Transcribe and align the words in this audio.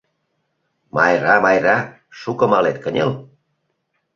—Майра, 0.95 1.35
Майра, 1.43 1.77
шуко 2.19 2.45
малет, 2.51 2.77
кынел! 2.83 3.11